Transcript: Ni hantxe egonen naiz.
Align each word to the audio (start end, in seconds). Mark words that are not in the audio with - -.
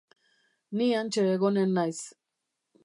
Ni 0.79 0.87
hantxe 0.95 1.27
egonen 1.35 1.77
naiz. 1.77 1.99